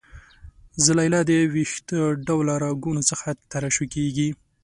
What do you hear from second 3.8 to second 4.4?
کیږي.